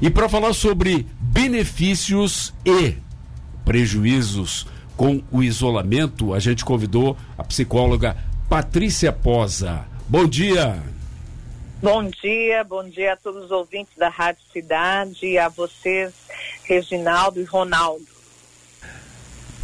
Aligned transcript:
E 0.00 0.10
para 0.10 0.28
falar 0.28 0.52
sobre 0.52 1.06
benefícios 1.20 2.52
e 2.64 2.94
prejuízos 3.64 4.66
com 4.96 5.22
o 5.30 5.42
isolamento, 5.42 6.32
a 6.32 6.38
gente 6.38 6.64
convidou 6.64 7.16
a 7.36 7.44
psicóloga 7.44 8.16
Patrícia 8.48 9.12
Posa. 9.12 9.84
Bom 10.08 10.26
dia. 10.26 10.82
Bom 11.82 12.08
dia, 12.08 12.64
bom 12.64 12.88
dia 12.88 13.12
a 13.12 13.16
todos 13.16 13.44
os 13.44 13.50
ouvintes 13.50 13.92
da 13.96 14.08
Rádio 14.08 14.42
Cidade, 14.52 15.36
a 15.36 15.48
vocês, 15.48 16.12
Reginaldo 16.64 17.40
e 17.40 17.44
Ronaldo. 17.44 18.16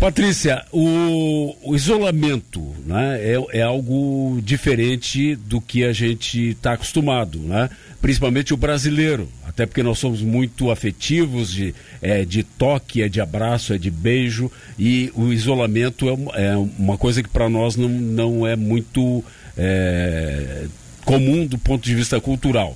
Patrícia, 0.03 0.67
o, 0.73 1.57
o 1.63 1.77
isolamento 1.77 2.61
né, 2.85 3.21
é, 3.21 3.61
é, 3.61 3.63
algo 3.63 4.41
diferente 4.43 5.37
do 5.37 5.61
que 5.61 5.85
a 5.85 5.93
gente 5.93 6.51
está 6.51 6.73
acostumado, 6.73 7.39
né? 7.39 7.71
principalmente 8.01 8.53
o 8.53 8.57
brasileiro, 8.57 9.29
até 9.53 9.67
porque 9.67 9.83
nós 9.83 9.99
somos 9.99 10.23
muito 10.23 10.71
afetivos, 10.71 11.53
de, 11.53 11.75
é, 12.01 12.25
de 12.25 12.43
toque, 12.43 13.03
é 13.03 13.09
de 13.09 13.21
abraço, 13.21 13.75
é 13.75 13.79
de 13.79 13.91
beijo, 13.91 14.51
e 14.79 15.13
o 15.15 15.31
isolamento 15.31 16.09
é, 16.09 16.53
é 16.53 16.57
uma 16.57 16.97
coisa 16.97 17.23
que 17.23 17.29
para 17.29 17.51
nós 17.51 17.77
não, 17.77 17.89
não 17.89 18.47
é 18.47 18.57
muito 18.57 19.23
é, 19.57 20.65
comum 21.05 21.47
do 21.47 21.59
ponto 21.59 21.85
de 21.85 21.95
vista 21.95 22.19
cultural. 22.19 22.75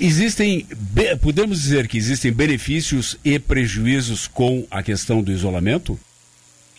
Existem, 0.00 0.66
podemos 1.20 1.60
dizer 1.60 1.86
que 1.86 1.96
existem 1.96 2.32
benefícios 2.32 3.16
e 3.24 3.38
prejuízos 3.38 4.26
com 4.26 4.66
a 4.68 4.82
questão 4.82 5.22
do 5.22 5.30
isolamento? 5.30 5.98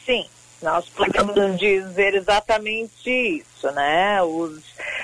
Sim, 0.06 0.26
nós 0.62 0.90
podemos 0.90 1.58
dizer 1.58 2.16
exatamente 2.16 3.10
isso, 3.10 3.72
né? 3.72 4.22
Os, 4.22 4.62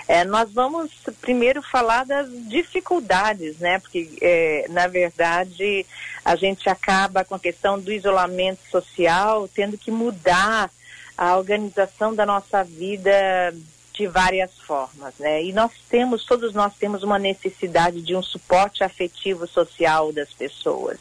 é, 0.10 0.26
nós 0.26 0.52
vamos 0.52 0.90
primeiro 1.22 1.62
falar 1.62 2.04
das 2.04 2.28
dificuldades, 2.50 3.60
né? 3.60 3.78
Porque, 3.78 4.10
é, 4.20 4.66
na 4.68 4.88
verdade, 4.88 5.86
a 6.26 6.36
gente 6.36 6.68
acaba 6.68 7.24
com 7.24 7.36
a 7.36 7.40
questão 7.40 7.80
do 7.80 7.92
isolamento 7.92 8.60
social, 8.72 9.48
tendo 9.48 9.78
que 9.78 9.92
mudar 9.92 10.72
a 11.16 11.38
organização 11.38 12.16
da 12.16 12.26
nossa 12.26 12.64
vida 12.64 13.54
de 13.94 14.08
várias 14.08 14.50
formas, 14.66 15.14
né? 15.20 15.44
E 15.44 15.54
nós 15.54 15.74
temos, 15.88 16.26
todos 16.26 16.56
nós 16.56 16.74
temos 16.74 17.04
uma 17.04 17.20
necessidade 17.20 18.02
de 18.02 18.16
um 18.16 18.24
suporte 18.24 18.84
afetivo 18.84 19.46
social 19.46 20.12
das 20.12 20.34
pessoas. 20.34 20.98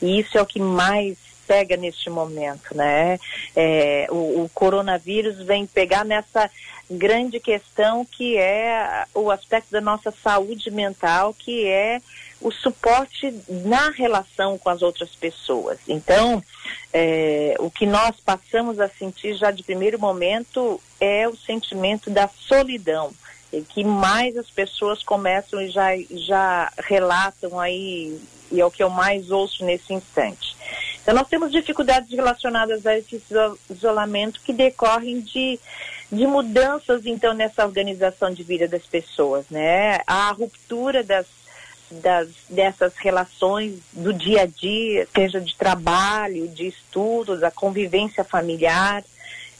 E 0.00 0.20
isso 0.20 0.38
é 0.38 0.42
o 0.42 0.46
que 0.46 0.60
mais 0.60 1.18
pega 1.46 1.76
neste 1.76 2.10
momento, 2.10 2.74
né? 2.74 3.18
É, 3.54 4.06
o, 4.10 4.44
o 4.44 4.50
coronavírus 4.52 5.38
vem 5.42 5.66
pegar 5.66 6.04
nessa 6.04 6.50
grande 6.90 7.40
questão 7.40 8.04
que 8.04 8.36
é 8.36 9.04
o 9.14 9.30
aspecto 9.30 9.70
da 9.70 9.80
nossa 9.80 10.12
saúde 10.22 10.70
mental, 10.70 11.34
que 11.34 11.66
é 11.66 12.00
o 12.40 12.50
suporte 12.50 13.34
na 13.48 13.90
relação 13.90 14.58
com 14.58 14.68
as 14.68 14.82
outras 14.82 15.14
pessoas. 15.14 15.78
Então, 15.88 16.42
é, 16.92 17.54
o 17.58 17.70
que 17.70 17.86
nós 17.86 18.16
passamos 18.20 18.78
a 18.78 18.88
sentir 18.88 19.34
já 19.34 19.50
de 19.50 19.62
primeiro 19.62 19.98
momento 19.98 20.80
é 21.00 21.26
o 21.26 21.36
sentimento 21.36 22.10
da 22.10 22.28
solidão, 22.28 23.12
que 23.68 23.82
mais 23.82 24.36
as 24.36 24.50
pessoas 24.50 25.02
começam 25.02 25.60
e 25.60 25.70
já, 25.70 25.90
já 26.10 26.70
relatam 26.78 27.58
aí, 27.58 28.20
e 28.52 28.60
é 28.60 28.66
o 28.66 28.70
que 28.70 28.82
eu 28.82 28.90
mais 28.90 29.30
ouço 29.30 29.64
nesse 29.64 29.94
instante. 29.94 30.55
Então, 31.06 31.14
nós 31.14 31.28
temos 31.28 31.52
dificuldades 31.52 32.10
relacionadas 32.10 32.84
a 32.84 32.98
esse 32.98 33.22
isolamento 33.70 34.40
que 34.44 34.52
decorrem 34.52 35.20
de, 35.20 35.56
de 36.10 36.26
mudanças, 36.26 37.06
então, 37.06 37.32
nessa 37.32 37.64
organização 37.64 38.34
de 38.34 38.42
vida 38.42 38.66
das 38.66 38.84
pessoas, 38.84 39.48
né? 39.48 40.00
A 40.04 40.32
ruptura 40.32 41.04
das, 41.04 41.26
das, 41.88 42.28
dessas 42.50 42.96
relações 42.96 43.78
do 43.92 44.12
dia 44.12 44.42
a 44.42 44.46
dia, 44.46 45.06
seja 45.14 45.40
de 45.40 45.54
trabalho, 45.54 46.48
de 46.48 46.66
estudos, 46.66 47.44
a 47.44 47.52
convivência 47.52 48.24
familiar, 48.24 49.04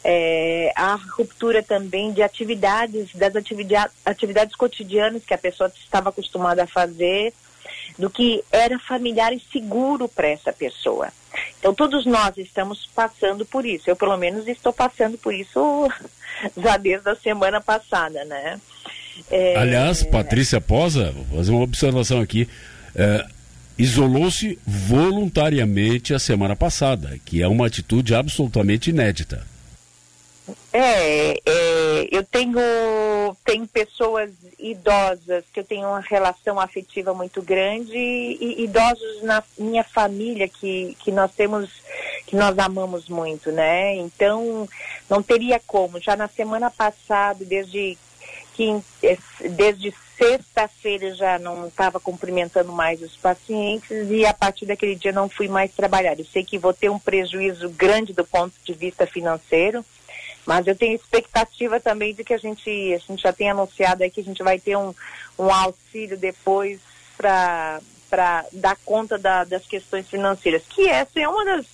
é, 0.03 0.73
a 0.75 0.99
ruptura 1.17 1.62
também 1.62 2.12
de 2.12 2.25
atividades, 2.25 3.15
das 3.15 3.37
atividade, 3.37 3.93
atividades 4.05 4.56
cotidianas 4.56 5.25
que 5.25 5.35
a 5.35 5.39
pessoa 5.39 5.73
estava 5.77 6.09
acostumada 6.09 6.65
a 6.65 6.67
fazer, 6.67 7.33
do 7.99 8.10
que 8.10 8.43
era 8.50 8.78
familiar 8.78 9.32
e 9.32 9.41
seguro 9.53 10.09
para 10.09 10.28
essa 10.28 10.53
pessoa. 10.53 11.09
Então, 11.59 11.75
todos 11.75 12.06
nós 12.06 12.37
estamos 12.37 12.88
passando 12.94 13.44
por 13.44 13.66
isso. 13.66 13.91
Eu, 13.91 13.97
pelo 13.97 14.16
menos, 14.16 14.47
estou 14.49 14.72
passando 14.72 15.19
por 15.19 15.34
isso 15.34 15.88
já 16.56 16.76
desde 16.76 17.09
a 17.10 17.16
semana 17.16 17.60
passada, 17.60 18.25
né? 18.25 18.60
É... 19.31 19.56
Aliás, 19.56 20.03
Patrícia 20.03 20.60
Posa, 20.60 21.10
vou 21.12 21.38
fazer 21.38 21.53
uma 21.53 21.65
observação 21.65 22.21
aqui. 22.21 22.49
É, 22.94 23.26
Isolou-se 23.78 24.59
voluntariamente 24.66 26.15
a 26.15 26.19
semana 26.19 26.56
passada, 26.56 27.19
que 27.26 27.43
é 27.43 27.49
uma 27.49 27.66
atitude 27.66 28.15
absolutamente 28.15 28.88
inédita. 28.88 29.47
É, 30.72 31.32
é, 31.32 31.37
eu 32.11 32.25
tenho, 32.25 32.61
tenho 33.44 33.67
pessoas 33.67 34.31
idosas 34.59 35.44
que 35.53 35.61
eu 35.61 35.65
tenho 35.65 35.89
uma 35.89 36.00
relação 36.00 36.59
afetiva 36.59 37.12
muito 37.15 37.43
grande 37.43 37.97
e 37.97 38.65
idosos 38.65 39.22
na 39.22 39.43
minha 39.59 39.84
família 39.84 40.49
que, 40.49 40.97
que 41.00 41.12
nós 41.12 41.33
temos, 41.33 41.71
que 42.27 42.37
nós 42.37 42.59
amamos 42.59 43.09
muito, 43.09 43.50
né? 43.53 43.97
Então, 43.97 44.69
não 45.09 45.22
teria 45.22 45.61
como. 45.67 46.00
Já 46.00 46.17
na 46.17 46.28
semana 46.28 46.71
passada, 46.71 47.44
desde, 47.44 47.97
desde 49.50 49.94
sexta-feira 50.17 51.15
já 51.15 51.38
não 51.38 51.69
estava 51.69 52.00
cumprimentando 52.00 52.73
mais 52.73 53.03
os 53.03 53.17
pacientes 53.17 54.11
e 54.11 54.25
a 54.25 54.33
partir 54.33 54.67
daquele 54.67 54.94
dia 54.94 55.12
não 55.12 55.28
fui 55.28 55.47
mais 55.47 55.73
trabalhar. 55.73 56.19
Eu 56.19 56.25
sei 56.25 56.43
que 56.43 56.59
vou 56.59 56.73
ter 56.73 56.91
um 56.91 56.99
prejuízo 56.99 57.69
grande 57.71 58.12
do 58.12 58.25
ponto 58.25 58.55
de 58.65 58.73
vista 58.73 59.06
financeiro, 59.06 59.84
mas 60.47 60.67
eu 60.67 60.77
tenho 60.77 60.95
expectativa 60.95 61.81
também 61.81 62.15
de 62.15 62.23
que 62.23 62.33
a 62.33 62.39
gente, 62.39 62.71
a 62.95 62.99
gente 62.99 63.23
já 63.23 63.33
tem 63.33 63.51
anunciado 63.51 64.03
aí 64.03 64.11
que 64.11 64.21
a 64.21 64.25
gente 64.25 64.43
vai 64.43 64.59
ter 64.59 64.77
um, 64.77 64.95
um 65.39 65.53
auxílio 65.53 66.17
depois 66.17 66.81
para 67.17 67.81
para 68.09 68.44
dar 68.53 68.77
conta 68.84 69.19
da, 69.19 69.44
das 69.44 69.67
questões 69.67 70.09
financeiras, 70.09 70.62
que 70.69 70.89
essa 70.89 71.21
é 71.21 71.28
uma 71.28 71.44
das 71.44 71.67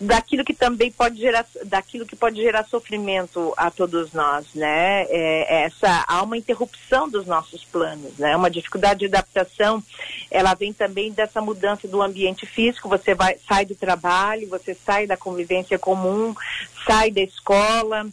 daquilo 0.00 0.44
que 0.44 0.54
também 0.54 0.90
pode 0.90 1.20
gerar 1.20 1.46
daquilo 1.64 2.06
que 2.06 2.16
pode 2.16 2.40
gerar 2.40 2.64
sofrimento 2.64 3.52
a 3.56 3.70
todos 3.70 4.12
nós, 4.12 4.46
né? 4.54 5.02
É, 5.04 5.62
é 5.62 5.62
essa 5.64 6.04
há 6.06 6.22
uma 6.22 6.36
interrupção 6.36 7.08
dos 7.08 7.26
nossos 7.26 7.64
planos, 7.64 8.16
né? 8.18 8.36
Uma 8.36 8.50
dificuldade 8.50 9.00
de 9.00 9.06
adaptação, 9.06 9.82
ela 10.30 10.54
vem 10.54 10.72
também 10.72 11.12
dessa 11.12 11.40
mudança 11.40 11.86
do 11.86 12.02
ambiente 12.02 12.46
físico. 12.46 12.88
Você 12.88 13.14
vai 13.14 13.36
sai 13.46 13.64
do 13.64 13.74
trabalho, 13.74 14.48
você 14.48 14.74
sai 14.74 15.06
da 15.06 15.16
convivência 15.16 15.78
comum, 15.78 16.34
sai 16.86 17.10
da 17.10 17.20
escola 17.20 18.06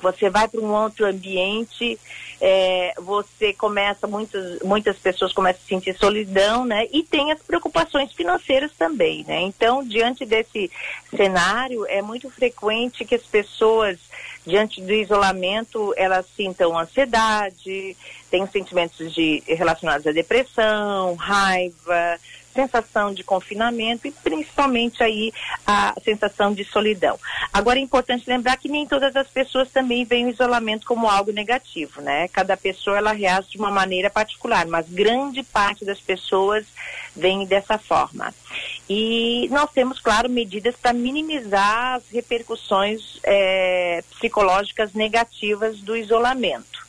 você 0.00 0.30
vai 0.30 0.48
para 0.48 0.60
um 0.60 0.72
outro 0.72 1.06
ambiente, 1.06 1.98
é, 2.40 2.92
você 2.98 3.52
começa, 3.52 4.06
muitas, 4.06 4.60
muitas 4.62 4.98
pessoas 4.98 5.32
começam 5.32 5.62
a 5.64 5.68
sentir 5.68 5.96
solidão, 5.96 6.64
né? 6.64 6.86
E 6.92 7.02
tem 7.02 7.30
as 7.30 7.40
preocupações 7.40 8.12
financeiras 8.12 8.72
também, 8.76 9.24
né? 9.26 9.40
Então, 9.42 9.86
diante 9.86 10.24
desse 10.24 10.70
cenário, 11.14 11.86
é 11.86 12.02
muito 12.02 12.30
frequente 12.30 13.04
que 13.04 13.14
as 13.14 13.22
pessoas, 13.22 13.98
diante 14.46 14.80
do 14.80 14.92
isolamento, 14.92 15.94
elas 15.96 16.26
sintam 16.36 16.76
ansiedade, 16.76 17.96
tenham 18.30 18.48
sentimentos 18.50 19.12
de, 19.14 19.42
relacionados 19.46 20.06
à 20.06 20.12
depressão, 20.12 21.14
raiva, 21.14 22.18
sensação 22.52 23.12
de 23.12 23.24
confinamento 23.24 24.06
e 24.06 24.10
principalmente 24.10 25.02
aí 25.02 25.32
a 25.66 25.94
sensação 26.04 26.52
de 26.52 26.64
solidão. 26.64 27.18
Agora 27.52 27.78
é 27.78 27.82
importante 27.82 28.28
lembrar 28.28 28.56
que 28.56 28.68
nem 28.68 28.86
todas 28.86 29.14
as 29.16 29.28
pessoas 29.28 29.70
também 29.70 30.04
veem 30.04 30.26
o 30.26 30.30
isolamento 30.30 30.86
como 30.86 31.08
algo 31.08 31.32
negativo, 31.32 32.00
né? 32.00 32.28
Cada 32.28 32.56
pessoa 32.56 32.98
ela 32.98 33.12
reage 33.12 33.50
de 33.50 33.58
uma 33.58 33.70
maneira 33.70 34.10
particular, 34.10 34.66
mas 34.66 34.88
grande 34.88 35.42
parte 35.42 35.84
das 35.84 36.00
pessoas 36.00 36.64
vem 37.14 37.46
dessa 37.46 37.78
forma. 37.78 38.34
E 38.88 39.48
nós 39.50 39.70
temos, 39.70 40.00
claro, 40.00 40.28
medidas 40.28 40.74
para 40.76 40.92
minimizar 40.92 41.94
as 41.94 42.08
repercussões 42.10 43.18
é, 43.22 44.02
psicológicas 44.10 44.92
negativas 44.92 45.80
do 45.80 45.96
isolamento. 45.96 46.81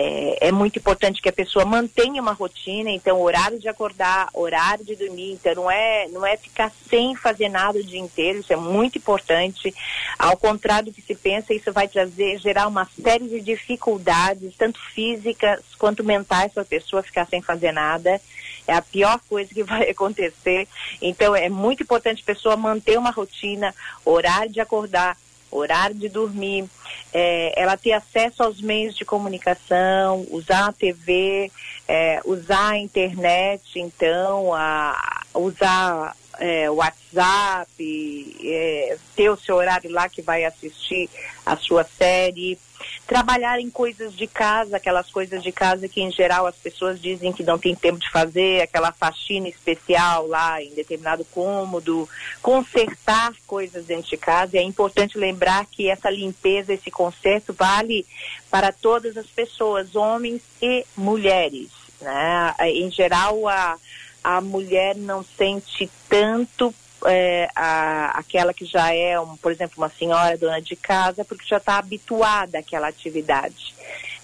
É, 0.00 0.46
é, 0.46 0.52
muito 0.52 0.78
importante 0.78 1.20
que 1.20 1.28
a 1.28 1.32
pessoa 1.32 1.64
mantenha 1.64 2.22
uma 2.22 2.30
rotina, 2.30 2.88
então 2.88 3.20
horário 3.20 3.58
de 3.58 3.68
acordar, 3.68 4.28
horário 4.32 4.84
de 4.84 4.94
dormir, 4.94 5.32
então 5.32 5.56
não 5.56 5.68
é, 5.68 6.06
não 6.12 6.24
é 6.24 6.36
ficar 6.36 6.70
sem 6.88 7.16
fazer 7.16 7.48
nada 7.48 7.80
o 7.80 7.82
dia 7.82 7.98
inteiro, 7.98 8.38
isso 8.38 8.52
é 8.52 8.56
muito 8.56 8.96
importante. 8.96 9.74
Ao 10.16 10.36
contrário 10.36 10.86
do 10.86 10.94
que 10.94 11.02
se 11.02 11.16
pensa, 11.16 11.52
isso 11.52 11.72
vai 11.72 11.88
trazer, 11.88 12.38
gerar 12.38 12.68
uma 12.68 12.88
série 13.02 13.26
de 13.26 13.40
dificuldades, 13.40 14.54
tanto 14.56 14.78
físicas 14.94 15.64
quanto 15.76 16.04
mentais 16.04 16.52
para 16.52 16.62
a 16.62 16.66
pessoa 16.66 17.02
ficar 17.02 17.26
sem 17.26 17.42
fazer 17.42 17.72
nada. 17.72 18.20
É 18.68 18.74
a 18.74 18.82
pior 18.82 19.18
coisa 19.28 19.52
que 19.52 19.64
vai 19.64 19.90
acontecer. 19.90 20.68
Então 21.02 21.34
é 21.34 21.48
muito 21.48 21.82
importante 21.82 22.22
a 22.22 22.32
pessoa 22.34 22.56
manter 22.56 22.96
uma 22.96 23.10
rotina, 23.10 23.74
horário 24.04 24.52
de 24.52 24.60
acordar, 24.60 25.16
horário 25.50 25.94
de 25.94 26.08
dormir, 26.08 26.68
é, 27.12 27.52
ela 27.60 27.76
ter 27.76 27.92
acesso 27.92 28.42
aos 28.42 28.60
meios 28.60 28.94
de 28.94 29.04
comunicação, 29.04 30.26
usar 30.30 30.68
a 30.68 30.72
TV, 30.72 31.50
é, 31.86 32.20
usar 32.24 32.70
a 32.70 32.78
internet, 32.78 33.78
então, 33.78 34.54
a, 34.54 35.22
usar 35.34 36.16
é, 36.38 36.70
WhatsApp, 36.70 37.68
é, 38.44 38.96
ter 39.16 39.30
o 39.30 39.36
seu 39.36 39.56
horário 39.56 39.90
lá 39.90 40.08
que 40.08 40.22
vai 40.22 40.44
assistir 40.44 41.10
a 41.44 41.56
sua 41.56 41.84
série, 41.84 42.58
trabalhar 43.06 43.58
em 43.58 43.70
coisas 43.70 44.14
de 44.14 44.26
casa, 44.26 44.76
aquelas 44.76 45.10
coisas 45.10 45.42
de 45.42 45.50
casa 45.50 45.88
que 45.88 46.00
em 46.00 46.12
geral 46.12 46.46
as 46.46 46.54
pessoas 46.56 47.00
dizem 47.00 47.32
que 47.32 47.42
não 47.42 47.58
tem 47.58 47.74
tempo 47.74 47.98
de 47.98 48.10
fazer, 48.10 48.60
aquela 48.60 48.92
faxina 48.92 49.48
especial 49.48 50.26
lá 50.26 50.62
em 50.62 50.74
determinado 50.74 51.24
cômodo, 51.24 52.08
consertar 52.42 53.32
coisas 53.46 53.86
dentro 53.86 54.10
de 54.10 54.16
casa. 54.16 54.56
E 54.56 54.60
é 54.60 54.62
importante 54.62 55.18
lembrar 55.18 55.66
que 55.66 55.88
essa 55.88 56.10
limpeza, 56.10 56.72
esse 56.72 56.90
conserto 56.90 57.52
vale 57.52 58.06
para 58.50 58.70
todas 58.72 59.16
as 59.16 59.26
pessoas, 59.26 59.96
homens 59.96 60.42
e 60.62 60.84
mulheres. 60.96 61.70
Né? 62.00 62.54
Em 62.60 62.90
geral, 62.90 63.48
a 63.48 63.76
a 64.22 64.40
mulher 64.40 64.96
não 64.96 65.24
sente 65.24 65.90
tanto 66.08 66.74
é, 67.06 67.48
a, 67.54 68.18
aquela 68.18 68.52
que 68.52 68.64
já 68.64 68.92
é, 68.92 69.18
um, 69.20 69.36
por 69.36 69.52
exemplo, 69.52 69.74
uma 69.78 69.88
senhora 69.88 70.36
dona 70.36 70.60
de 70.60 70.74
casa, 70.76 71.24
porque 71.24 71.46
já 71.46 71.58
está 71.58 71.78
habituada 71.78 72.58
àquela 72.58 72.88
atividade. 72.88 73.74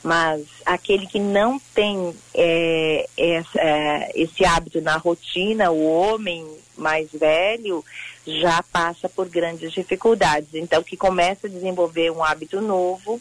Mas 0.03 0.45
aquele 0.67 1.07
que 1.07 1.19
não 1.19 1.59
tem 1.75 2.15
é, 2.35 3.07
é, 3.17 4.13
esse 4.15 4.45
hábito 4.45 4.81
na 4.81 4.97
rotina, 4.97 5.71
o 5.71 5.83
homem 5.87 6.47
mais 6.77 7.11
velho, 7.11 7.83
já 8.27 8.63
passa 8.65 9.09
por 9.09 9.29
grandes 9.29 9.73
dificuldades. 9.73 10.51
Então, 10.55 10.83
que 10.83 10.97
começa 10.97 11.47
a 11.47 11.51
desenvolver 11.51 12.11
um 12.11 12.23
hábito 12.23 12.61
novo, 12.61 13.21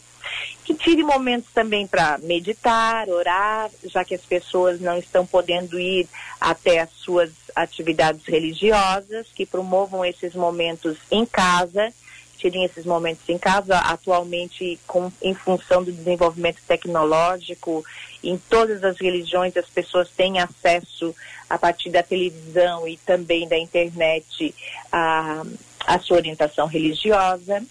que 0.64 0.74
tire 0.74 1.02
momentos 1.02 1.50
também 1.52 1.86
para 1.86 2.18
meditar, 2.18 3.08
orar, 3.08 3.70
já 3.84 4.04
que 4.04 4.14
as 4.14 4.22
pessoas 4.22 4.80
não 4.80 4.98
estão 4.98 5.26
podendo 5.26 5.78
ir 5.78 6.08
até 6.40 6.80
as 6.80 6.90
suas 6.90 7.30
atividades 7.54 8.24
religiosas, 8.26 9.26
que 9.34 9.44
promovam 9.44 10.04
esses 10.04 10.34
momentos 10.34 10.96
em 11.10 11.26
casa, 11.26 11.92
tirem 12.38 12.64
esses 12.64 12.84
momentos 12.84 13.28
em 13.28 13.38
casa. 13.38 13.78
Atualmente, 13.78 14.78
com, 14.86 15.10
em 15.22 15.34
função 15.34 15.82
do 15.82 15.92
desenvolvimento 15.92 16.60
tecnológico, 16.66 17.84
em 18.22 18.36
todas 18.36 18.82
as 18.82 18.98
religiões 18.98 19.56
as 19.56 19.68
pessoas 19.68 20.08
têm 20.10 20.38
acesso 20.38 21.14
a 21.48 21.58
partir 21.58 21.90
da 21.90 22.02
televisão 22.02 22.88
e 22.88 22.96
também 22.96 23.46
da 23.46 23.58
internet 23.58 24.54
a, 24.90 25.42
a 25.86 25.98
sua 25.98 26.16
orientação 26.16 26.66
religiosa. 26.66 27.62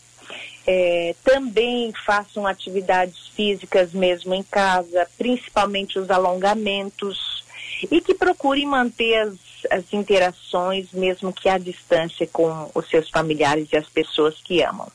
É, 0.65 1.13
também 1.23 1.91
façam 2.05 2.47
atividades 2.47 3.27
físicas 3.35 3.91
mesmo 3.91 4.33
em 4.33 4.43
casa, 4.43 5.07
principalmente 5.17 5.99
os 5.99 6.09
alongamentos, 6.09 7.43
e 7.91 7.99
que 7.99 8.13
procurem 8.13 8.65
manter 8.65 9.15
as, 9.15 9.35
as 9.69 9.83
interações, 9.91 10.87
mesmo 10.93 11.33
que 11.33 11.49
à 11.49 11.57
distância, 11.57 12.27
com 12.27 12.71
os 12.73 12.89
seus 12.89 13.09
familiares 13.09 13.67
e 13.71 13.77
as 13.77 13.87
pessoas 13.89 14.35
que 14.41 14.61
amam. 14.61 14.87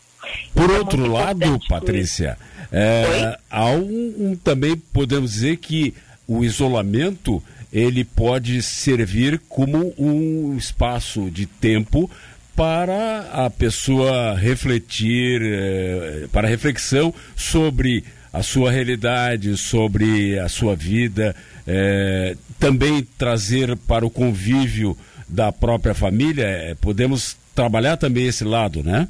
Por 0.54 0.64
então, 0.64 0.78
outro 0.78 1.10
lado, 1.10 1.58
Patrícia, 1.68 2.36
é, 2.72 3.38
há 3.50 3.66
um, 3.66 4.14
um, 4.18 4.36
também 4.36 4.76
podemos 4.76 5.32
dizer 5.32 5.58
que 5.58 5.94
o 6.26 6.44
isolamento 6.44 7.42
ele 7.72 8.04
pode 8.04 8.62
servir 8.62 9.40
como 9.48 9.94
um 9.98 10.56
espaço 10.56 11.30
de 11.30 11.46
tempo 11.46 12.10
para 12.58 13.20
a 13.46 13.48
pessoa 13.48 14.34
refletir, 14.34 15.40
eh, 15.44 16.26
para 16.32 16.48
reflexão 16.48 17.14
sobre 17.36 18.02
a 18.32 18.42
sua 18.42 18.72
realidade, 18.72 19.56
sobre 19.56 20.36
a 20.40 20.48
sua 20.48 20.74
vida, 20.74 21.36
eh, 21.64 22.36
também 22.58 23.06
trazer 23.16 23.76
para 23.76 24.04
o 24.04 24.10
convívio 24.10 24.98
da 25.28 25.52
própria 25.52 25.94
família, 25.94 26.46
eh, 26.46 26.74
podemos 26.80 27.36
trabalhar 27.54 27.96
também 27.96 28.26
esse 28.26 28.42
lado, 28.42 28.82
né? 28.82 29.06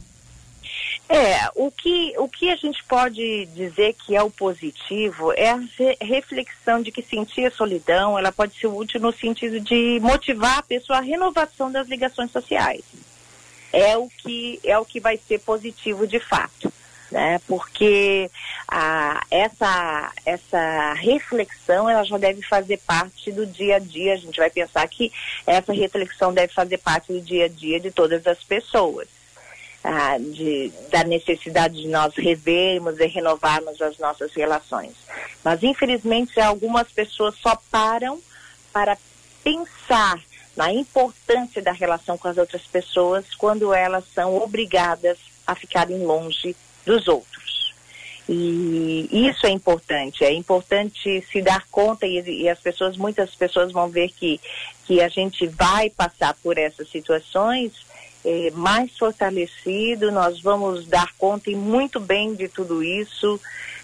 É, 1.08 1.48
o 1.54 1.70
que, 1.70 2.12
o 2.18 2.28
que 2.28 2.50
a 2.50 2.56
gente 2.56 2.84
pode 2.84 3.46
dizer 3.54 3.94
que 3.94 4.14
é 4.14 4.22
o 4.22 4.30
positivo 4.30 5.32
é 5.32 5.52
a 5.52 5.58
reflexão 6.02 6.82
de 6.82 6.92
que 6.92 7.00
sentir 7.00 7.46
a 7.46 7.50
solidão, 7.50 8.18
ela 8.18 8.30
pode 8.30 8.60
ser 8.60 8.66
útil 8.66 9.00
no 9.00 9.10
sentido 9.10 9.58
de 9.58 9.98
motivar 10.02 10.58
a 10.58 10.62
pessoa 10.62 10.98
à 10.98 11.00
renovação 11.00 11.72
das 11.72 11.88
ligações 11.88 12.30
sociais 12.30 12.97
é 13.73 13.97
o 13.97 14.09
que 14.09 14.61
é 14.65 14.79
o 14.79 14.85
que 14.85 15.00
vai 15.00 15.19
ser 15.29 15.41
positivo 15.41 16.06
de 16.06 16.19
fato, 16.19 16.73
né? 17.11 17.41
Porque 17.47 18.31
a, 18.67 19.23
essa 19.31 20.12
essa 20.25 20.93
reflexão 20.94 21.88
ela 21.88 22.05
já 22.05 22.19
deve 22.19 22.43
fazer 22.43 22.79
parte 22.79 23.31
do 23.31 23.47
dia 23.47 23.76
a 23.76 23.79
dia. 23.79 24.15
A 24.15 24.17
gente 24.17 24.38
vai 24.38 24.50
pensar 24.50 24.87
que 24.88 25.12
essa 25.47 25.73
reflexão 25.73 26.32
deve 26.32 26.53
fazer 26.53 26.79
parte 26.79 27.12
do 27.12 27.20
dia 27.20 27.44
a 27.47 27.49
dia 27.49 27.79
de 27.79 27.91
todas 27.91 28.26
as 28.26 28.43
pessoas. 28.43 29.09
Ah, 29.85 30.19
de, 30.19 30.73
da 30.91 31.05
necessidade 31.05 31.81
de 31.81 31.88
nós 31.88 32.12
revermos 32.17 32.99
e 32.99 33.06
renovarmos 33.06 33.81
as 33.81 33.97
nossas 33.97 34.35
relações. 34.35 34.93
Mas, 35.43 35.62
infelizmente, 35.62 36.38
algumas 36.41 36.91
pessoas 36.91 37.37
só 37.37 37.56
param 37.70 38.20
para 38.73 38.99
pensar 39.43 40.20
na 40.58 40.72
importância 40.72 41.62
da 41.62 41.70
relação 41.70 42.19
com 42.19 42.26
as 42.26 42.37
outras 42.37 42.62
pessoas 42.62 43.25
quando 43.37 43.72
elas 43.72 44.02
são 44.12 44.37
obrigadas 44.37 45.16
a 45.46 45.55
ficarem 45.55 46.05
longe 46.05 46.56
dos 46.84 47.06
outros. 47.06 47.72
E 48.28 49.08
isso 49.12 49.46
é 49.46 49.50
importante, 49.50 50.25
é 50.25 50.32
importante 50.32 51.25
se 51.31 51.40
dar 51.40 51.64
conta 51.70 52.06
e, 52.06 52.43
e, 52.43 52.49
as 52.49 52.58
pessoas, 52.58 52.96
muitas 52.96 53.37
pessoas 53.37 53.70
vão 53.70 53.88
ver 53.88 54.08
que, 54.08 54.40
que 54.84 55.00
a 55.00 55.08
gente 55.08 55.46
vai 55.46 55.90
passar 55.90 56.34
por 56.43 56.58
essas 56.58 56.90
situações 56.90 57.72
é, 58.25 58.50
mais 58.50 58.99
fortalecido, 58.99 60.10
nós 60.10 60.40
vamos 60.40 60.88
dar 60.88 61.14
conta 61.16 61.52
e 61.52 61.55
muito 61.55 62.00
bem 62.00 62.34
de 62.34 62.49
tudo 62.49 62.82
isso 62.82 63.40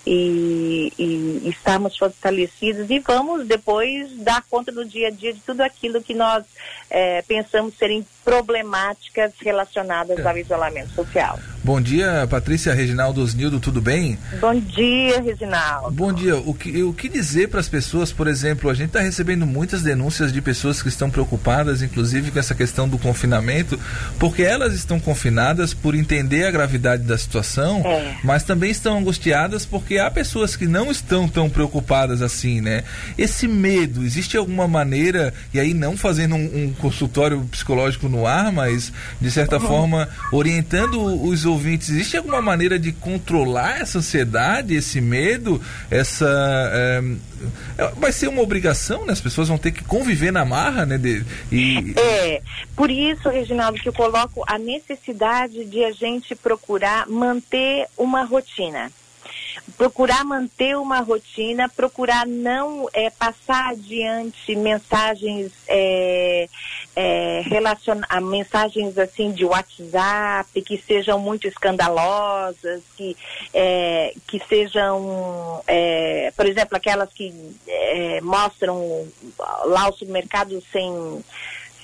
e, 0.07 0.93
e 0.99 1.49
estarmos 1.49 1.97
fortalecidos 1.97 2.91
e 2.91 2.99
vamos 2.99 3.47
depois 3.47 4.11
dar 4.19 4.43
conta 4.51 4.71
no 4.71 4.85
dia 4.85 5.09
a 5.09 5.11
dia 5.11 5.33
de 5.33 5.41
tudo 5.41 5.63
aquilo 5.63 6.03
que 6.03 6.15
nós 6.15 6.45
é, 6.91 7.23
pensamos 7.23 7.75
serem 7.77 8.07
problemáticas 8.25 9.33
relacionadas 9.41 10.19
é. 10.19 10.29
ao 10.29 10.39
isolamento 10.39 10.91
social. 10.95 11.39
Bom 11.65 11.81
dia, 11.81 12.27
Patrícia 12.29 12.75
Reginaldo 12.75 13.23
Osnildo, 13.23 13.59
tudo 13.59 13.81
bem? 13.81 14.19
Bom 14.39 14.55
dia, 14.55 15.23
Reginaldo. 15.23 15.91
Bom 15.93 16.13
dia. 16.13 16.37
O 16.37 16.53
que, 16.53 16.83
o 16.83 16.93
que 16.93 17.09
dizer 17.09 17.49
para 17.49 17.59
as 17.59 17.71
pessoas, 17.71 18.13
por 18.13 18.27
exemplo, 18.27 18.69
a 18.69 18.75
gente 18.75 18.89
está 18.89 19.01
recebendo 19.01 19.47
muitas 19.47 19.83
denúncias 19.83 20.31
de 20.31 20.43
pessoas 20.43 20.83
que 20.83 20.89
estão 20.89 21.11
preocupadas, 21.11 21.81
inclusive 21.81 22.31
com 22.31 22.39
essa 22.39 22.55
questão 22.55 22.87
do 22.87 22.99
confinamento, 22.99 23.81
porque 24.19 24.43
elas 24.43 24.75
estão 24.75 25.01
confinadas 25.01 25.73
por 25.73 25.95
entender 25.95 26.45
a 26.45 26.51
gravidade 26.51 27.05
da 27.05 27.17
situação, 27.17 27.81
é. 27.85 28.17
mas 28.23 28.43
também 28.43 28.71
estão 28.71 28.99
angustiadas 28.99 29.65
porque 29.65 29.97
há 29.97 30.11
pessoas 30.11 30.57
que 30.57 30.67
não 30.67 30.91
estão 30.91 31.27
tão 31.27 31.49
preocupadas 31.49 32.21
assim, 32.21 32.61
né? 32.61 32.85
Esse 33.17 33.49
medo, 33.49 34.03
existe 34.03 34.37
alguma 34.37 34.69
maneira, 34.69 35.33
e 35.53 35.59
aí 35.59 35.73
não 35.73 35.97
fazendo 35.97 36.35
um, 36.35 36.65
um 36.65 36.75
consultório 36.75 37.41
psicológico 37.51 38.07
no 38.15 38.27
ar, 38.27 38.53
mas 38.53 38.93
de 39.21 39.31
certa 39.31 39.57
uhum. 39.57 39.67
forma 39.67 40.09
orientando 40.33 41.03
os 41.03 41.45
ouvintes, 41.45 41.91
existe 41.91 42.17
alguma 42.17 42.41
maneira 42.41 42.79
de 42.79 42.93
controlar 42.93 43.81
essa 43.81 43.99
ansiedade, 43.99 44.75
esse 44.75 45.01
medo, 45.01 45.61
essa 45.91 46.27
é, 46.73 47.03
vai 47.97 48.13
ser 48.13 48.29
uma 48.29 48.43
obrigação, 48.43 49.05
né? 49.05 49.13
As 49.13 49.21
pessoas 49.21 49.49
vão 49.49 49.59
ter 49.59 49.73
que 49.73 49.85
conviver 49.85 50.33
na 50.33 50.45
marra, 50.45 50.87
né? 50.87 50.97
De, 50.99 51.25
e... 51.51 51.95
É, 51.97 52.43
por 52.77 52.91
isso, 52.91 53.29
Reginaldo, 53.29 53.81
que 53.81 53.89
eu 53.89 53.93
coloco 53.93 54.45
a 54.47 54.59
necessidade 54.59 55.65
de 55.65 55.85
a 55.85 55.93
gente 55.93 56.35
procurar 56.35 57.09
manter 57.09 57.87
uma 57.97 58.25
rotina 58.25 58.91
procurar 59.77 60.25
manter 60.25 60.77
uma 60.77 61.01
rotina, 61.01 61.69
procurar 61.69 62.27
não 62.27 62.89
é, 62.93 63.11
passar 63.11 63.71
adiante 63.71 64.55
mensagens 64.55 65.53
é, 65.69 66.49
é, 66.95 67.43
relaciona 67.45 68.07
mensagens 68.21 68.97
assim 68.99 69.33
de 69.33 69.45
WhatsApp 69.45 70.63
que 70.63 70.79
sejam 70.79 71.19
muito 71.19 71.47
escandalosas, 71.49 72.83
que, 72.97 73.17
é, 73.53 74.15
que 74.27 74.41
sejam, 74.49 75.63
é, 75.67 76.33
por 76.37 76.47
exemplo, 76.47 76.77
aquelas 76.77 77.13
que 77.13 77.33
é, 77.67 78.21
mostram 78.21 79.07
lá 79.65 79.89
o 79.89 79.93
supermercado 79.93 80.63
sem 80.73 81.25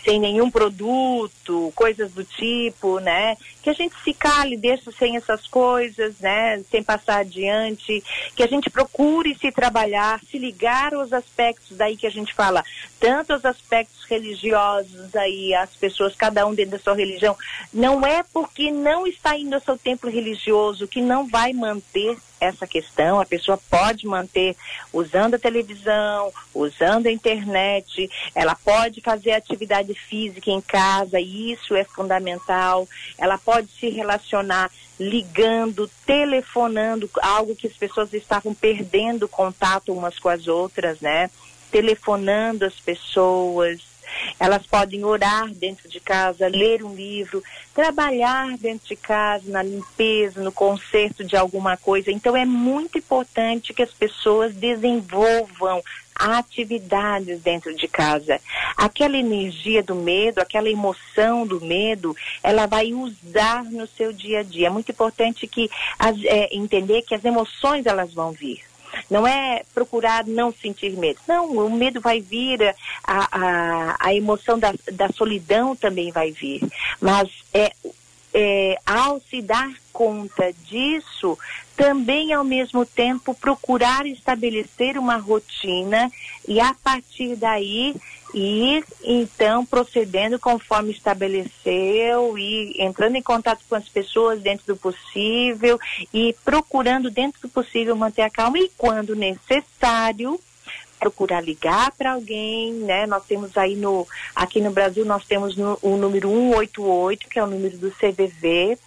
sem 0.05 0.19
nenhum 0.19 0.51
produto, 0.51 1.73
coisas 1.75 2.13
do 2.13 2.25
tipo, 2.25 2.99
né? 2.99 3.37
Que 3.63 3.71
a 3.71 3.73
gente 3.73 3.95
se 4.03 4.13
cale, 4.15 4.57
deixe 4.57 4.91
sem 4.93 5.17
essas 5.17 5.47
coisas, 5.47 6.19
né? 6.21 6.63
Sem 6.71 6.83
passar 6.83 7.19
adiante, 7.19 8.03
que 8.35 8.43
a 8.43 8.47
gente 8.47 8.71
procure 8.71 9.37
se 9.39 9.53
trabalhar, 9.53 10.21
se 10.31 10.39
ligar 10.39 10.95
aos 10.95 11.13
aspectos 11.13 11.77
daí 11.77 11.97
que 11.97 12.07
a 12.07 12.11
gente 12.11 12.35
fala, 12.35 12.65
tanto 12.99 13.35
os 13.35 13.45
aspectos 13.45 14.05
religiosos 14.05 15.15
aí, 15.15 15.55
as 15.55 15.71
pessoas, 15.71 16.15
cada 16.15 16.47
um 16.47 16.55
dentro 16.55 16.73
da 16.73 16.79
sua 16.79 16.95
religião, 16.95 17.37
não 17.73 18.07
é 18.07 18.23
porque 18.23 18.71
não 18.71 19.07
está 19.07 19.37
indo 19.37 19.55
ao 19.55 19.61
seu 19.61 19.79
templo 19.79 20.11
religioso 20.11 20.89
que 20.89 21.01
não 21.01 21.29
vai 21.29 21.53
manter 21.53 22.17
essa 22.41 22.67
questão, 22.67 23.21
a 23.21 23.27
pessoa 23.27 23.59
pode 23.71 24.07
manter 24.07 24.57
usando 24.93 25.35
a 25.35 25.39
televisão, 25.39 26.33
usando 26.55 27.07
a 27.07 27.13
internet, 27.13 28.11
ela 28.35 28.55
pode 28.55 29.01
fazer 29.01 29.33
atividade 29.33 29.93
física 29.95 30.51
em 30.51 30.61
casa, 30.61 31.21
e 31.21 31.53
isso 31.53 31.77
é 31.77 31.85
fundamental. 31.85 32.89
Ela 33.19 33.37
pode 33.37 33.69
se 33.69 33.91
relacionar 33.91 34.71
ligando, 34.99 35.89
telefonando, 36.05 37.09
algo 37.23 37.55
que 37.55 37.67
as 37.67 37.75
pessoas 37.75 38.13
estavam 38.13 38.55
perdendo 38.55 39.29
contato 39.29 39.93
umas 39.93 40.19
com 40.19 40.29
as 40.29 40.47
outras, 40.49 41.01
né? 41.01 41.31
Telefonando 41.71 42.65
as 42.65 42.75
pessoas, 42.75 43.90
elas 44.39 44.67
podem 44.67 45.05
orar 45.05 45.49
dentro 45.49 45.89
de 45.89 46.01
casa, 46.01 46.49
ler 46.49 46.83
um 46.83 46.95
livro, 46.95 47.43
trabalhar 47.75 48.57
dentro 48.59 48.89
de 48.89 48.97
casa, 48.97 49.51
na 49.51 49.63
limpeza, 49.63 50.43
no 50.43 50.53
conserto 50.53 51.25
de 51.25 51.37
alguma 51.37 51.77
coisa. 51.77 52.11
Então 52.11 52.37
é 52.37 52.45
muito 52.45 52.99
importante 52.99 53.75
que 53.75 53.83
as 53.83 53.93
pessoas 53.93 54.55
desenvolvam 54.55 55.83
atividades 56.21 57.41
dentro 57.41 57.75
de 57.75 57.89
casa. 57.89 58.41
Aquela 58.77 59.17
energia 59.17 59.83
do 59.83 59.95
medo, 59.95 60.39
aquela 60.39 60.69
emoção 60.69 61.47
do 61.47 61.61
medo, 61.61 62.15
ela 62.43 62.67
vai 62.67 62.93
usar 62.93 63.65
no 63.65 63.87
seu 63.87 64.13
dia 64.13 64.41
a 64.41 64.43
dia. 64.43 64.67
É 64.67 64.71
muito 64.71 64.93
importante 64.93 65.47
que 65.47 65.71
as, 65.99 66.23
é, 66.25 66.55
entender 66.55 67.03
que 67.03 67.15
as 67.15 67.25
emoções 67.25 67.87
elas 67.87 68.13
vão 68.13 68.33
vir. 68.33 68.70
Não 69.11 69.27
é 69.27 69.63
procurar 69.75 70.25
não 70.25 70.53
sentir 70.53 70.97
medo. 70.97 71.19
Não, 71.27 71.51
o 71.51 71.71
medo 71.71 72.01
vai 72.01 72.21
vir, 72.21 72.63
a, 72.63 72.75
a, 73.05 73.97
a 73.99 74.15
emoção 74.15 74.59
da, 74.59 74.73
da 74.93 75.09
solidão 75.09 75.75
também 75.75 76.13
vai 76.13 76.31
vir. 76.31 76.63
Mas 77.01 77.29
é, 77.53 77.73
é, 78.33 78.79
ao 78.87 79.21
se 79.21 79.43
dar 79.43 79.71
conta 79.93 80.53
disso, 80.53 81.37
também 81.77 82.33
ao 82.33 82.45
mesmo 82.45 82.87
tempo 82.87 83.35
procurar 83.35 84.07
estabelecer 84.07 84.97
uma 84.97 85.17
rotina 85.17 86.11
e 86.47 86.61
a 86.61 86.75
partir 86.75 87.37
daí 87.37 87.95
ir 88.35 88.85
então 89.03 89.65
procedendo 89.65 90.39
conforme 90.39 90.93
estabeleceu 90.93 92.37
e 92.39 92.75
entrando 92.79 93.17
em 93.17 93.23
contato 93.23 93.65
com 93.69 93.75
as 93.75 93.89
pessoas 93.89 94.41
dentro 94.41 94.67
do 94.67 94.77
possível 94.77 95.79
e 96.13 96.35
procurando 96.45 97.11
dentro 97.11 97.41
do 97.43 97.49
possível 97.49 97.97
manter 97.97 98.23
a 98.23 98.31
calma 98.31 98.59
e 98.59 98.71
quando 98.77 99.17
necessário 99.17 100.39
procurar 100.99 101.41
ligar 101.41 101.91
para 101.93 102.13
alguém, 102.13 102.75
né? 102.75 103.07
Nós 103.07 103.25
temos 103.25 103.57
aí 103.57 103.75
no 103.75 104.07
aqui 104.37 104.61
no 104.61 104.71
Brasil 104.71 105.05
nós 105.05 105.25
temos 105.25 105.57
o 105.81 105.97
número 105.97 106.29
188, 106.29 107.29
que 107.29 107.39
é 107.39 107.43
o 107.43 107.47
número 107.47 107.79
do 107.79 107.91
CVV, 107.91 108.79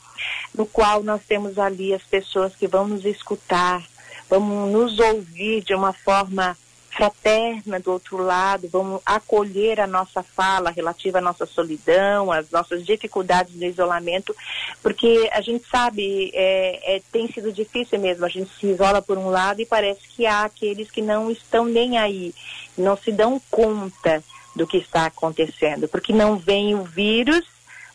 no 0.54 0.66
qual 0.68 1.02
nós 1.02 1.22
temos 1.28 1.58
ali 1.58 1.92
as 1.94 2.04
pessoas 2.04 2.56
que 2.56 2.68
vão 2.68 2.88
nos 2.88 3.04
escutar, 3.04 3.84
vão 4.30 4.68
nos 4.68 5.00
ouvir 5.00 5.64
de 5.64 5.74
uma 5.74 5.92
forma 5.92 6.56
fraterna 6.96 7.80
do 7.80 7.92
outro 7.92 8.18
lado, 8.18 8.70
vamos 8.72 9.02
acolher 9.06 9.80
a 9.80 9.88
nossa 9.88 10.22
fala 10.22 10.70
relativa 10.70 11.18
à 11.18 11.22
nossa 11.22 11.46
solidão, 11.46 12.32
às 12.32 12.52
nossas 12.52 12.86
dificuldades 12.86 13.58
de 13.58 13.66
isolamento, 13.66 14.36
porque 14.82 15.30
a 15.34 15.42
gente 15.42 15.68
sabe, 15.68 16.32
é, 16.34 16.96
é, 16.96 17.02
tem 17.12 17.28
sido 17.32 17.52
difícil 17.52 18.00
mesmo, 18.00 18.26
a 18.26 18.30
gente 18.30 18.52
se 18.60 18.68
isola 18.68 19.02
por 19.02 19.18
um 19.18 19.30
lado 19.30 19.62
e 19.62 19.66
parece 19.66 20.08
que 20.08 20.26
há 20.26 20.44
aqueles 20.44 20.92
que 20.92 21.02
não 21.02 21.32
estão 21.32 21.66
nem 21.66 21.98
aí, 21.98 22.34
não 22.78 22.96
se 22.96 23.12
dão 23.12 23.42
conta 23.50 24.24
do 24.56 24.68
que 24.68 24.78
está 24.78 25.08
acontecendo, 25.08 25.88
porque 25.88 26.14
não 26.14 26.38
vem 26.38 26.76
o 26.76 26.84
vírus, 26.84 27.46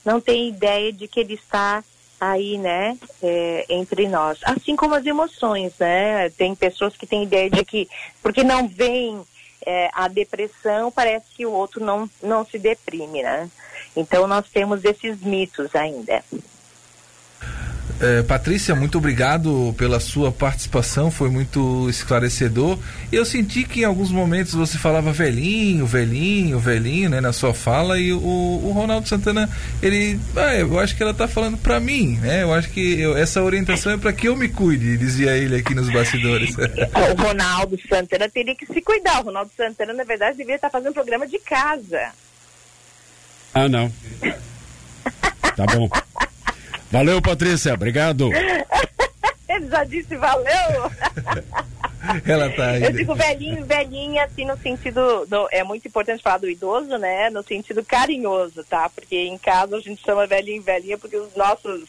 não 0.04 0.20
tem 0.20 0.48
ideia 0.48 0.92
de 0.92 1.06
que 1.06 1.20
ele 1.20 1.34
está 1.34 1.84
aí, 2.20 2.58
né, 2.58 2.98
é, 3.22 3.66
entre 3.68 4.08
nós. 4.08 4.38
Assim 4.44 4.74
como 4.76 4.94
as 4.94 5.06
emoções, 5.06 5.72
né? 5.78 6.30
Tem 6.30 6.54
pessoas 6.54 6.96
que 6.96 7.06
têm 7.06 7.22
ideia 7.22 7.48
de 7.48 7.64
que, 7.64 7.88
porque 8.22 8.42
não 8.42 8.66
vem 8.66 9.22
é, 9.64 9.90
a 9.92 10.08
depressão, 10.08 10.90
parece 10.90 11.26
que 11.36 11.46
o 11.46 11.52
outro 11.52 11.84
não, 11.84 12.08
não 12.22 12.44
se 12.44 12.58
deprime, 12.58 13.22
né? 13.22 13.50
Então 13.96 14.26
nós 14.26 14.48
temos 14.48 14.84
esses 14.84 15.20
mitos 15.20 15.74
ainda. 15.74 16.24
É, 18.00 18.22
Patrícia, 18.22 18.76
muito 18.76 18.98
obrigado 18.98 19.74
pela 19.76 19.98
sua 19.98 20.30
participação, 20.30 21.10
foi 21.10 21.28
muito 21.28 21.90
esclarecedor. 21.90 22.78
Eu 23.10 23.24
senti 23.24 23.64
que 23.64 23.80
em 23.80 23.84
alguns 23.84 24.12
momentos 24.12 24.54
você 24.54 24.78
falava 24.78 25.10
velhinho, 25.10 25.84
velhinho, 25.84 26.60
velhinho, 26.60 27.10
né, 27.10 27.20
na 27.20 27.32
sua 27.32 27.52
fala, 27.52 27.98
e 27.98 28.12
o, 28.12 28.18
o 28.18 28.70
Ronaldo 28.72 29.08
Santana, 29.08 29.50
ele, 29.82 30.20
ah, 30.36 30.54
eu 30.54 30.78
acho 30.78 30.96
que 30.96 31.02
ela 31.02 31.10
está 31.10 31.26
falando 31.26 31.58
para 31.58 31.80
mim, 31.80 32.18
né? 32.18 32.44
Eu 32.44 32.54
acho 32.54 32.70
que 32.70 33.00
eu, 33.00 33.16
essa 33.16 33.42
orientação 33.42 33.92
é 33.92 33.96
para 33.96 34.12
que 34.12 34.28
eu 34.28 34.36
me 34.36 34.48
cuide, 34.48 34.96
dizia 34.96 35.36
ele 35.36 35.56
aqui 35.56 35.74
nos 35.74 35.92
bastidores. 35.92 36.54
o 36.56 37.20
Ronaldo 37.20 37.76
Santana 37.88 38.28
teria 38.28 38.54
que 38.54 38.66
se 38.66 38.80
cuidar. 38.80 39.20
O 39.20 39.24
Ronaldo 39.24 39.50
Santana, 39.56 39.92
na 39.92 40.04
verdade, 40.04 40.36
deveria 40.36 40.56
estar 40.56 40.70
fazendo 40.70 40.90
um 40.90 40.94
programa 40.94 41.26
de 41.26 41.38
casa. 41.40 42.10
Ah, 43.52 43.68
não. 43.68 43.92
Tá 45.56 45.66
bom. 45.74 45.88
Valeu, 46.90 47.20
Patrícia. 47.20 47.74
Obrigado. 47.74 48.30
Ele 49.48 49.68
já 49.68 49.84
disse 49.84 50.16
valeu. 50.16 50.90
Ela 52.24 52.50
tá 52.50 52.70
aí. 52.70 52.84
Eu 52.84 52.92
digo 52.92 53.14
velhinho, 53.14 53.64
velhinha, 53.64 54.24
assim, 54.24 54.44
no 54.44 54.56
sentido. 54.58 55.26
Do, 55.26 55.48
é 55.50 55.62
muito 55.64 55.86
importante 55.88 56.22
falar 56.22 56.38
do 56.38 56.48
idoso, 56.48 56.96
né? 56.96 57.28
No 57.30 57.42
sentido 57.42 57.84
carinhoso, 57.84 58.64
tá? 58.64 58.88
Porque 58.88 59.16
em 59.16 59.36
casa 59.36 59.76
a 59.76 59.80
gente 59.80 60.02
chama 60.02 60.26
velhinho 60.26 60.62
velhinha 60.62 60.96
porque 60.96 61.16
os 61.16 61.34
nossos, 61.34 61.84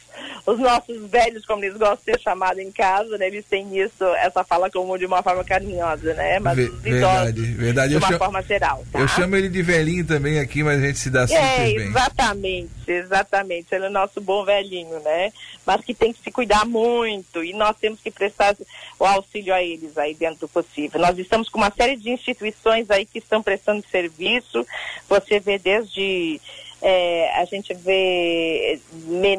os 0.46 0.60
nossos 0.60 1.10
velhos, 1.10 1.46
como 1.46 1.64
eles 1.64 1.78
gostam 1.78 1.98
de 1.98 2.04
ser 2.12 2.20
chamados 2.20 2.60
em 2.62 2.72
casa, 2.72 3.18
né? 3.18 3.28
Eles 3.28 3.46
têm 3.46 3.78
isso, 3.80 4.04
essa 4.16 4.44
fala 4.44 4.70
como 4.70 4.98
de 4.98 5.06
uma 5.06 5.22
forma 5.22 5.44
carinhosa, 5.44 6.14
né? 6.14 6.40
Mas 6.40 6.58
verdade, 6.82 7.42
verdade. 7.42 7.90
de 7.90 7.98
uma 7.98 8.08
chamo, 8.08 8.20
forma 8.20 8.42
geral, 8.44 8.84
tá? 8.92 9.00
eu 9.00 9.08
chamo 9.08 9.36
ele 9.36 9.50
de 9.50 9.62
velhinho 9.62 10.06
também 10.06 10.40
aqui, 10.40 10.64
mas 10.64 10.82
a 10.82 10.86
gente 10.88 11.00
se 11.00 11.10
dá 11.10 11.28
super 11.28 11.40
É, 11.42 11.58
bem. 11.66 11.76
exatamente, 11.88 12.72
exatamente. 12.88 13.68
Ele 13.74 13.86
é 13.86 13.90
nosso 13.90 14.20
bom 14.22 14.44
velhinho, 14.46 15.00
né? 15.02 15.32
Mas 15.66 15.82
que 15.82 15.94
tem 15.94 16.12
que 16.14 16.22
se 16.22 16.32
cuidar 16.32 16.66
muito 16.66 17.44
e 17.44 17.54
nós 17.54 17.76
temos 17.78 18.00
que 18.02 18.12
prestar 18.12 18.56
o 19.00 19.06
auxílio 19.06 19.54
a 19.54 19.62
eles 19.62 19.98
aí 19.98 20.14
dentro 20.14 20.42
do 20.42 20.48
possível. 20.48 21.00
Nós 21.00 21.18
estamos 21.18 21.50
com 21.50 21.58
uma 21.58 21.72
série 21.72 21.96
de 21.96 22.10
instituições 22.10 22.90
aí 22.90 23.06
que 23.06 23.20
estão 23.20 23.42
prestando 23.44 23.84
serviço. 23.92 24.66
Você 25.08 25.40
vê 25.40 25.58
desde 25.58 26.40
é, 26.82 27.32
a 27.36 27.46
gente 27.46 27.74
vê 27.74 28.80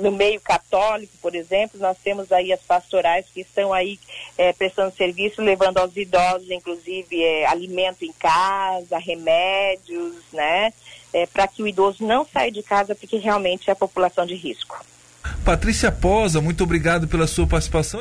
no 0.01 0.13
meio 0.13 0.41
católico, 0.41 1.13
por 1.23 1.35
exemplo, 1.35 1.81
nós 1.81 1.97
temos 2.03 2.31
aí 2.31 2.53
as 2.53 2.61
pastorais 2.61 3.27
que 3.33 3.41
estão 3.41 3.73
aí 3.73 3.99
é, 4.37 4.53
prestando 4.53 4.95
serviço, 4.95 5.41
levando 5.41 5.79
aos 5.79 5.97
idosos, 5.97 6.51
inclusive, 6.51 7.23
é, 7.23 7.47
alimento 7.47 8.05
em 8.05 8.13
casa, 8.13 8.99
remédios, 8.99 10.17
né? 10.33 10.73
para 11.33 11.49
que 11.49 11.61
o 11.61 11.67
idoso 11.67 12.07
não 12.07 12.25
saia 12.25 12.53
de 12.53 12.63
casa, 12.63 12.95
porque 12.95 13.17
realmente 13.17 13.69
é 13.69 13.73
a 13.73 13.77
população 13.77 14.25
de 14.25 14.37
risco. 14.37 14.79
Patrícia 15.45 15.91
Posa, 15.91 16.41
muito 16.41 16.63
obrigado 16.63 17.09
pela 17.09 17.27
sua 17.27 17.47
participação. 17.47 18.01